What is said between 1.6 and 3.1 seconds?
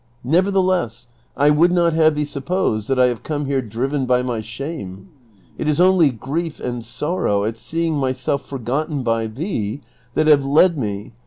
not have thee suppose that I